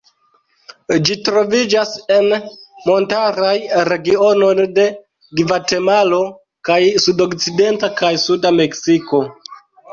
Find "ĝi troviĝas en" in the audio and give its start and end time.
1.09-2.25